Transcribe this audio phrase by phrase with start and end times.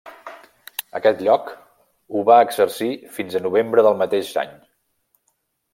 [0.99, 1.51] Aquest lloc
[2.15, 4.57] ho va exercir fins a novembre del mateix any.